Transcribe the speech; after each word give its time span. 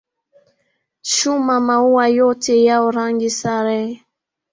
Chuma 1.11 1.55
maua 1.67 2.05
yote 2.19 2.53
yao 2.67 2.91
rangi 2.91 3.29
sare. 3.39 3.79